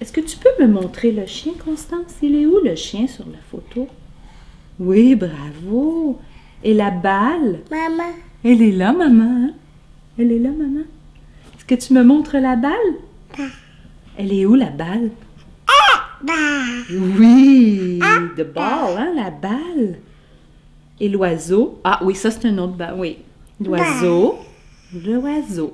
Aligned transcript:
Est-ce 0.00 0.12
que 0.12 0.20
tu 0.20 0.36
peux 0.38 0.50
me 0.64 0.66
montrer 0.66 1.12
le 1.12 1.26
chien, 1.26 1.52
Constance? 1.64 2.14
Il 2.22 2.34
est 2.34 2.46
où 2.46 2.58
le 2.64 2.74
chien 2.74 3.06
sur 3.06 3.26
la 3.26 3.38
photo? 3.50 3.86
Oui, 4.78 5.14
bravo. 5.14 6.18
Et 6.64 6.72
la 6.74 6.90
balle? 6.90 7.60
Maman. 7.70 8.12
Elle 8.42 8.62
est 8.62 8.72
là, 8.72 8.92
maman. 8.92 9.48
hein? 9.48 9.52
Elle 10.18 10.32
est 10.32 10.38
là, 10.38 10.50
maman. 10.50 10.84
Est-ce 11.56 11.64
que 11.66 11.74
tu 11.74 11.92
me 11.92 12.02
montres 12.02 12.36
la 12.38 12.56
balle? 12.56 12.72
Bah. 13.36 13.44
Elle 14.16 14.32
est 14.32 14.46
où, 14.46 14.54
la 14.54 14.70
balle? 14.70 15.10
Bah. 16.22 16.32
Oui, 17.18 17.98
de 18.36 18.42
ball, 18.44 18.98
hein, 18.98 19.12
la 19.16 19.30
balle. 19.30 19.98
Et 20.98 21.08
l'oiseau? 21.08 21.80
Ah 21.82 22.00
oui, 22.04 22.14
ça 22.14 22.30
c'est 22.30 22.46
un 22.46 22.58
autre 22.58 22.74
balle, 22.74 22.96
oui. 22.98 23.16
L'oiseau? 23.58 24.38
L'oiseau. 24.94 25.72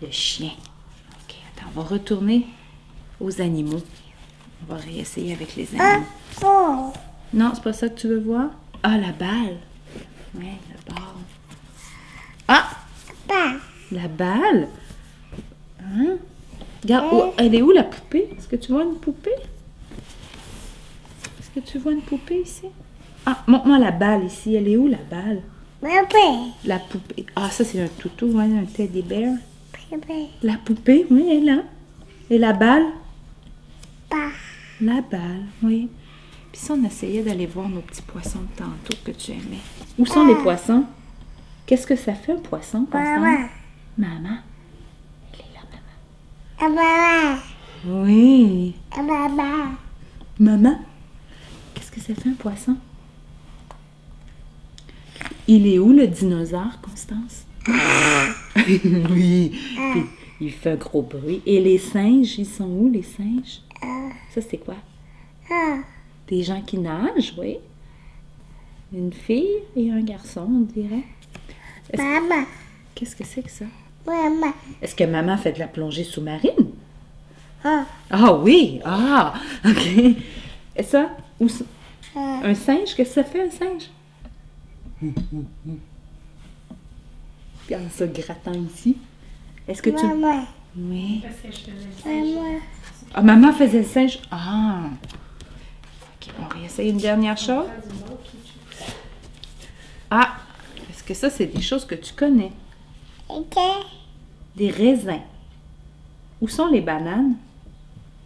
Le 0.00 0.06
chien. 0.12 0.50
Ok, 1.24 1.34
attends, 1.56 1.68
on 1.74 1.80
va 1.80 1.88
retourner 1.88 2.46
aux 3.22 3.40
animaux. 3.40 3.80
On 4.68 4.74
va 4.74 4.80
réessayer 4.80 5.32
avec 5.32 5.56
les 5.56 5.68
animaux. 5.74 6.06
Oh. 6.44 6.92
Non, 7.32 7.52
c'est 7.54 7.62
pas 7.62 7.72
ça 7.72 7.88
que 7.88 7.98
tu 7.98 8.08
veux 8.08 8.20
voir? 8.20 8.50
Ah, 8.82 8.98
la 8.98 9.12
balle. 9.12 9.56
Oui, 10.34 10.46
la 10.68 10.94
balle. 10.94 11.04
Ah, 12.48 12.70
Bah. 13.28 13.52
la 13.90 14.08
balle? 14.08 14.68
Hein? 15.80 16.16
Regarde, 16.82 17.06
oh, 17.12 17.32
elle 17.38 17.54
est 17.54 17.62
où 17.62 17.70
la 17.70 17.84
poupée? 17.84 18.28
Est-ce 18.36 18.48
que 18.48 18.56
tu 18.56 18.72
vois 18.72 18.82
une 18.84 18.96
poupée? 18.96 19.30
Est-ce 21.40 21.50
que 21.60 21.60
tu 21.66 21.78
vois 21.78 21.92
une 21.92 22.02
poupée 22.02 22.42
ici? 22.42 22.66
Ah, 23.24 23.38
montre-moi 23.46 23.78
la 23.78 23.92
balle 23.92 24.24
ici. 24.24 24.54
Elle 24.54 24.68
est 24.68 24.76
où 24.76 24.88
la 24.88 24.98
balle? 25.10 25.42
Bébé. 25.80 26.50
La 26.64 26.78
poupée. 26.78 27.26
Ah, 27.36 27.50
ça 27.50 27.64
c'est 27.64 27.80
un 27.82 27.88
toutou, 27.88 28.26
ouais, 28.26 28.44
un 28.44 28.64
teddy 28.64 29.02
bear. 29.02 29.34
La 30.42 30.54
poupée, 30.54 31.06
oui, 31.10 31.26
elle 31.30 31.36
est 31.48 31.54
là. 31.54 31.62
Et 32.30 32.38
la 32.38 32.52
balle? 32.52 32.84
La 34.82 35.00
balle, 35.00 35.44
oui. 35.62 35.88
Puis 36.50 36.60
ça, 36.60 36.74
on 36.74 36.84
essayait 36.84 37.22
d'aller 37.22 37.46
voir 37.46 37.68
nos 37.68 37.82
petits 37.82 38.02
poissons 38.02 38.40
de 38.40 38.56
tantôt 38.56 38.96
que 39.04 39.12
tu 39.12 39.30
aimais. 39.30 39.62
Où 39.96 40.04
sont 40.04 40.26
les 40.26 40.34
poissons? 40.34 40.84
Qu'est-ce 41.66 41.86
que 41.86 41.94
ça 41.94 42.14
fait 42.14 42.32
un 42.32 42.40
poisson, 42.40 42.84
Constance? 42.90 43.20
Maman. 43.20 43.48
Maman. 43.96 44.38
Elle 45.32 45.40
est 45.40 45.54
là, 45.54 45.60
maman. 45.70 46.74
Ah, 46.74 47.38
Maman. 47.84 48.04
Oui. 48.04 48.74
Ah, 48.90 49.02
Maman. 49.02 49.68
Maman, 50.40 50.78
qu'est-ce 51.74 51.92
que 51.92 52.00
ça 52.00 52.14
fait 52.14 52.28
un 52.28 52.34
poisson? 52.34 52.76
Il 55.46 55.68
est 55.68 55.78
où 55.78 55.92
le 55.92 56.08
dinosaure, 56.08 56.80
Constance? 56.82 57.46
oui. 58.56 59.52
Puis, 59.92 60.02
il 60.40 60.50
fait 60.50 60.72
un 60.72 60.76
gros 60.76 61.02
bruit. 61.02 61.40
Et 61.46 61.60
les 61.60 61.78
singes, 61.78 62.36
ils 62.38 62.46
sont 62.46 62.66
où 62.66 62.90
les 62.90 63.02
singes? 63.04 63.60
Ça, 64.32 64.40
c'est 64.40 64.58
quoi? 64.58 64.76
Ah. 65.50 65.78
Des 66.26 66.42
gens 66.42 66.62
qui 66.62 66.78
nagent, 66.78 67.34
oui. 67.36 67.58
Une 68.94 69.12
fille 69.12 69.58
et 69.76 69.90
un 69.90 70.00
garçon, 70.00 70.46
on 70.48 70.60
dirait. 70.60 71.04
Maman. 71.96 72.46
Qu'est-ce 72.94 73.14
que 73.14 73.24
c'est 73.24 73.42
que 73.42 73.50
ça? 73.50 73.66
Maman. 74.06 74.54
Est-ce 74.80 74.94
que 74.94 75.04
maman 75.04 75.36
fait 75.36 75.52
de 75.52 75.58
la 75.58 75.66
plongée 75.66 76.04
sous-marine? 76.04 76.70
Ah. 77.62 77.84
Ah 78.10 78.34
oui! 78.34 78.80
Ah! 78.84 79.34
OK. 79.66 79.86
Et 80.76 80.82
ça? 80.82 81.10
Où 81.38 81.48
ça? 81.48 81.64
Ah. 82.16 82.40
Un 82.44 82.54
singe? 82.54 82.94
Qu'est-ce 82.94 83.14
que 83.14 83.22
ça 83.22 83.24
fait, 83.24 83.42
un 83.42 83.50
singe? 83.50 83.90
Regarde 87.66 87.90
ça 87.90 88.06
grattant 88.06 88.52
ici. 88.52 88.96
Est-ce 89.68 89.82
que 89.82 89.90
tu... 89.90 90.06
Oui. 90.76 91.22
Maman. 92.04 92.58
Ah, 93.14 93.22
maman 93.22 93.52
faisait 93.52 93.78
le 93.78 93.84
singe? 93.84 94.18
Ah! 94.30 94.84
OK, 96.14 96.32
on 96.40 96.58
réessaye 96.58 96.90
une 96.90 96.96
dernière 96.98 97.36
chose. 97.36 97.66
Ah! 100.10 100.36
Est-ce 100.90 101.02
que 101.04 101.14
ça, 101.14 101.28
c'est 101.30 101.46
des 101.46 101.60
choses 101.60 101.84
que 101.84 101.94
tu 101.94 102.14
connais? 102.14 102.52
Ok. 103.28 103.56
Des 104.56 104.70
raisins. 104.70 105.20
Où 106.40 106.48
sont 106.48 106.68
les 106.68 106.80
bananes? 106.80 107.34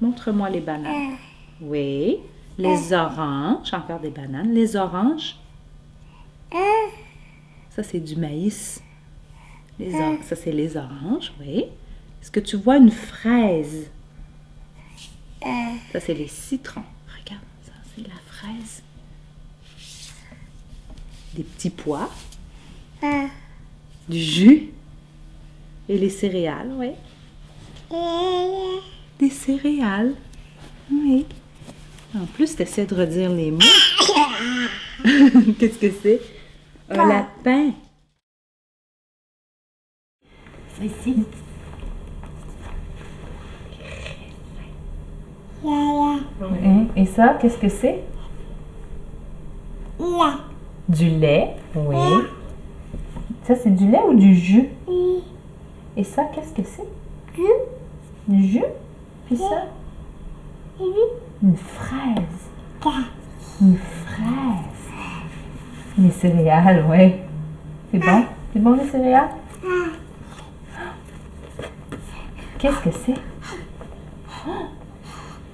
Montre-moi 0.00 0.48
les 0.50 0.60
bananes. 0.60 1.12
Ah. 1.14 1.16
Oui. 1.60 2.18
Les 2.56 2.92
oranges. 2.92 3.72
Encore 3.74 4.00
des 4.00 4.10
bananes. 4.10 4.52
Les 4.54 4.76
oranges. 4.76 5.36
Ah. 6.52 6.86
Ça, 7.70 7.82
c'est 7.82 8.00
du 8.00 8.16
maïs. 8.16 8.80
Les 9.78 9.94
or- 9.94 10.16
Ça, 10.22 10.34
c'est 10.36 10.52
les 10.52 10.76
oranges, 10.76 11.32
oui. 11.40 11.64
Est-ce 12.22 12.30
que 12.30 12.40
tu 12.40 12.56
vois 12.56 12.76
une 12.76 12.90
fraise? 12.90 13.86
Ah. 15.44 15.72
Ça, 15.92 16.00
c'est 16.00 16.14
les 16.14 16.26
citrons. 16.28 16.82
Regarde, 17.20 17.42
ça, 17.64 17.72
c'est 17.94 18.02
la 18.06 18.14
fraise. 18.26 18.82
Des 21.34 21.44
petits 21.44 21.70
pois, 21.70 22.10
Ah. 23.02 23.26
du 24.08 24.18
jus 24.18 24.70
et 25.88 25.96
les 25.98 26.10
céréales, 26.10 26.72
oui. 26.74 26.90
Eh. 27.92 28.78
Des 29.18 29.30
céréales, 29.30 30.14
oui. 30.90 31.24
En 32.16 32.26
plus, 32.26 32.56
tu 32.56 32.62
essaies 32.62 32.86
de 32.86 32.94
redire 32.94 33.30
les 33.30 33.50
mots. 33.50 33.58
Qu'est-ce 35.58 35.78
que 35.78 35.90
c'est? 36.02 36.20
Un 36.90 37.06
lapin. 37.06 37.72
Ça 40.76 40.84
ici. 40.84 41.14
Ya, 43.78 43.84
ya. 43.84 43.90
Hein? 43.90 44.68
Et 46.96 47.06
ça, 47.06 47.36
qu'est-ce 47.40 47.58
que 47.58 47.68
c'est? 47.68 48.02
Du 50.88 51.10
lait, 51.10 51.56
oui. 51.74 51.96
Ça, 53.44 53.54
c'est 53.56 53.70
du 53.70 53.90
lait 53.90 54.00
ou 54.08 54.14
du 54.14 54.34
jus? 54.34 54.68
Et 55.96 56.04
ça, 56.04 56.24
qu'est-ce 56.24 56.52
que 56.52 56.62
c'est? 56.62 56.86
Du. 57.34 57.42
Du 58.28 58.46
jus? 58.46 58.64
Puis 59.26 59.36
ça? 59.36 59.66
Une 61.42 61.56
fraise. 61.56 62.50
Une 63.60 63.76
fraise. 63.76 64.64
Les 65.98 66.10
céréales, 66.10 66.84
oui. 66.88 67.14
C'est 67.90 67.98
bon? 67.98 68.24
C'est 68.52 68.60
bon, 68.60 68.74
les 68.74 68.88
céréales? 68.88 69.30
Qu'est-ce 72.58 72.80
que 72.80 72.90
c'est? 72.90 73.14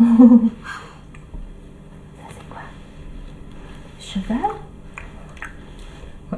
Ça, 0.00 0.06
c'est 2.30 2.48
quoi? 2.48 2.62
Cheval? 3.98 4.50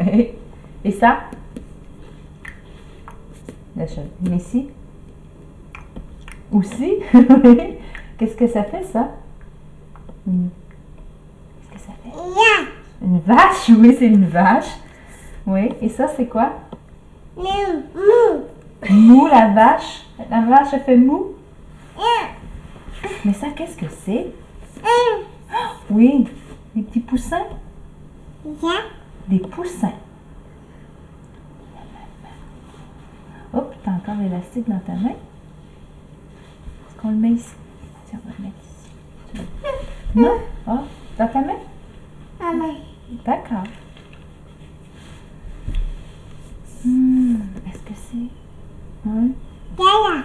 Oui. 0.01 0.31
Et 0.85 0.91
ça? 0.91 1.21
Le 3.77 3.87
cheval. 3.87 4.09
Mais 4.21 4.37
ici? 4.37 4.69
Aussi? 6.51 6.95
Oui. 7.15 7.79
Qu'est-ce 8.19 8.37
que 8.37 8.49
ça 8.49 8.65
fait, 8.65 8.83
ça? 8.83 9.13
Qu'est-ce 10.27 11.73
que 11.73 11.79
ça 11.79 11.93
fait? 12.03 12.11
Une 13.01 13.21
vache? 13.21 13.69
Oui, 13.79 13.95
c'est 13.97 14.07
une 14.09 14.27
vache. 14.27 14.77
Oui. 15.47 15.71
Et 15.81 15.89
ça, 15.89 16.09
c'est 16.09 16.27
quoi? 16.27 16.53
Mou. 17.37 17.45
Mou. 18.91 19.27
La 19.29 19.49
vache. 19.49 20.05
La 20.29 20.41
vache, 20.41 20.69
elle 20.73 20.81
fait 20.81 20.97
mou? 20.97 21.37
Mais 23.25 23.33
ça, 23.33 23.49
qu'est-ce 23.51 23.77
que 23.77 23.87
c'est? 24.05 24.27
Hum. 24.83 25.23
Oui, 25.91 26.27
des 26.75 26.83
petits 26.83 27.01
poussins. 27.01 27.47
Des 29.29 29.39
poussins. 29.39 29.93
Hop, 33.55 33.75
t'as 33.85 33.91
encore 33.93 34.15
l'élastique 34.17 34.69
dans 34.69 34.79
ta 34.81 34.93
main. 34.95 35.11
Est-ce 35.11 37.01
qu'on 37.01 37.11
le 37.11 37.17
met 37.17 37.31
ici? 37.33 37.53
Tiens, 38.09 38.19
on 38.25 38.29
va 38.29 38.35
le 38.39 38.45
mettre 38.45 38.57
ici. 38.63 39.47
Non? 40.15 40.39
Ah, 40.67 40.85
dans 41.19 41.29
ta 41.29 41.41
main? 41.43 41.59
Maman. 42.41 42.75
D'accord. 43.25 43.65
Hmm, 46.85 47.37
Est-ce 47.69 47.79
que 47.83 47.95
c'est 47.95 49.09
un, 49.09 49.29
Ya, 49.79 49.85
ya. 49.85 50.25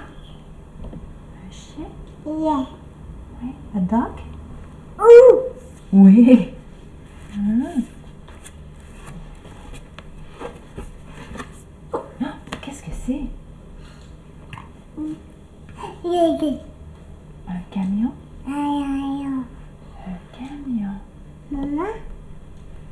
un 1.45 1.51
chien? 1.51 1.85
Ya. 2.25 2.65
Oui. 3.43 3.49
Un 3.75 3.81
dog? 3.81 4.15
Ouh. 4.99 5.37
Oui. 5.93 6.49
Ah. 7.33 7.81
Ah, 12.21 12.33
Un 13.07 13.15
camion? 17.71 18.11
Un 18.45 19.45
camion. 20.33 20.99
Maman. 21.49 21.93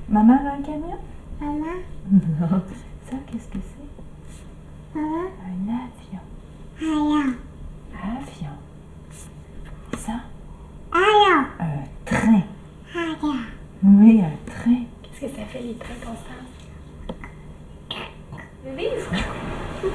Maman 0.07 0.33
a 0.33 0.53
un 0.53 0.61
camion? 0.61 0.99
Maman. 1.41 1.79
Non. 2.09 2.61
Ça, 3.03 3.17
qu'est-ce 3.27 3.49
que 3.49 3.59
c'est? 3.59 4.97
Maman. 4.97 5.27
Un 5.43 5.67
avion. 5.67 6.23
Ya, 10.07 10.34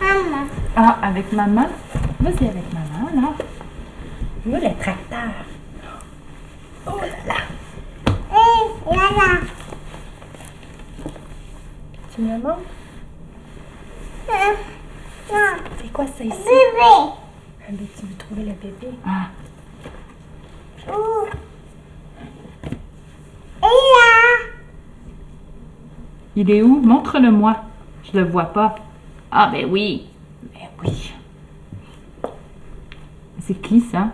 ya. 0.01 0.07
Avion. 0.11 0.95
avec 1.03 1.33
maman. 1.33 1.67
Vas-y 2.21 2.49
avec 2.49 2.65
maman, 2.73 3.09
alors. 3.13 3.35
Où 4.47 4.51
le 4.53 4.79
tracteur? 4.81 5.33
Oh 6.87 6.99
là 7.01 7.07
là. 7.27 7.41
Hé, 8.33 8.97
là, 8.97 9.03
là. 9.17 9.41
Tu 12.15 12.21
me 12.23 12.39
montres? 12.39 12.59
Euh, 14.29 14.55
Non, 15.33 15.63
C'est 15.79 15.93
quoi 15.93 16.07
ça 16.07 16.25
ici? 16.25 16.37
bébé. 16.37 16.81
Ah, 16.83 17.71
ben, 17.71 17.87
tu 17.99 18.07
veux 18.07 18.15
trouver 18.17 18.43
le 18.45 18.53
bébé? 18.53 18.95
Ah, 19.07 19.29
Où? 20.89 21.27
Et 23.63 23.67
là. 23.67 24.49
il 26.37 26.51
est 26.51 26.63
où? 26.63 26.81
Montre-le-moi. 26.81 27.57
Je 28.05 28.19
le 28.19 28.25
vois 28.25 28.47
pas. 28.47 28.75
Ah, 29.31 29.49
ben 29.53 29.67
oui. 29.71 30.07
Ben 30.55 30.69
oui. 30.83 31.13
C'est 33.41 33.55
qui 33.55 33.81
ça? 33.81 34.09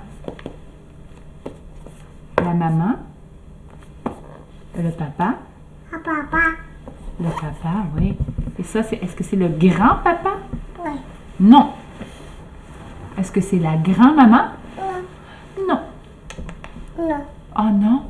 La 2.42 2.52
maman? 2.54 2.96
Le 4.76 4.90
papa? 4.90 5.34
Ah, 5.92 5.96
papa. 6.04 6.38
Le 7.18 7.28
papa, 7.30 7.74
oui. 7.96 8.14
Et 8.58 8.62
ça, 8.62 8.82
c'est, 8.82 8.96
est-ce 8.96 9.16
que 9.16 9.24
c'est 9.24 9.36
le 9.36 9.48
grand-papa? 9.48 10.34
Oui. 10.84 10.90
Non. 11.40 11.72
Est-ce 13.18 13.32
que 13.32 13.40
c'est 13.40 13.58
la 13.58 13.76
grand-maman? 13.76 14.48
Non, 14.78 15.66
Non. 15.68 15.80
non. 17.08 17.24
Oh 17.58 17.70
non? 17.72 18.02